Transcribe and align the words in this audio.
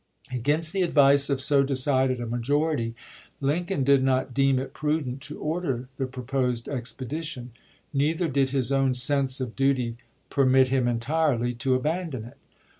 Against 0.31 0.73
the 0.73 0.81
advice 0.81 1.29
of 1.29 1.39
so 1.39 1.61
decided 1.61 2.19
a 2.19 2.25
majority, 2.25 2.95
Lincoln 3.39 3.83
did 3.83 4.03
not 4.03 4.33
deem 4.33 4.57
it 4.57 4.73
prudent 4.73 5.21
to 5.21 5.37
order 5.39 5.89
the 5.97 6.07
pro 6.07 6.23
posed 6.23 6.67
expedition. 6.67 7.51
Neither 7.93 8.27
did 8.27 8.49
his 8.49 8.71
own 8.71 8.95
sense 8.95 9.39
of 9.39 9.55
duty 9.55 9.97
permit 10.31 10.69
him 10.69 10.87
entirely 10.87 11.53
to 11.53 11.75
abandon 11.75 12.25
it. 12.25 12.37